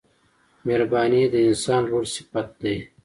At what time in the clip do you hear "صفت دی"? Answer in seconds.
2.15-2.77